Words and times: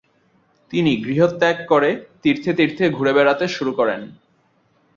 তিনি 0.73 0.91
গৃহত্যাগ 1.03 1.57
করে 1.67 1.89
তীর্থে 2.21 2.51
তীর্থে 2.53 2.85
ঘুরে 2.89 3.11
বেড়াতে 3.13 3.45
শুরু 3.47 3.71
করেন। 3.73 4.01